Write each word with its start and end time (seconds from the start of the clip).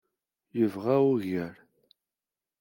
Yebɣa 0.57 0.95
ugar. 1.11 1.55